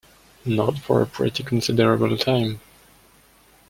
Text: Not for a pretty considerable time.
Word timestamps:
Not 0.45 0.79
for 0.79 1.03
a 1.03 1.05
pretty 1.05 1.43
considerable 1.43 2.17
time. 2.17 2.59